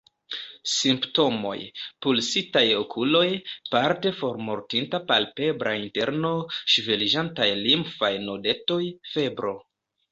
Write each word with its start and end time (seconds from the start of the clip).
Simptomoj:Pulsitaj 0.75 2.63
okuloj, 2.79 3.23
parte 3.75 4.13
formortinta 4.23 5.03
palpebra 5.13 5.75
interno, 5.85 6.33
ŝveliĝantaj 6.77 7.51
limfaj 7.65 8.15
nodetoj, 8.29 8.85
febro. 9.17 9.57